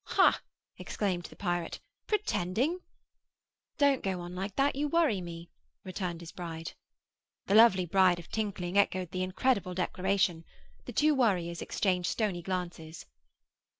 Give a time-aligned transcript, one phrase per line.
[0.03, 0.39] 'Hah!'
[0.77, 1.79] exclaimed the pirate.
[2.07, 2.79] 'Pretending?'
[3.77, 5.47] 'Don't go on like that; you worry me,'
[5.83, 6.71] returned his bride.
[7.45, 10.43] The lovely bride of Tinkling echoed the incredible declaration.
[10.85, 13.05] The two warriors exchanged stony glances.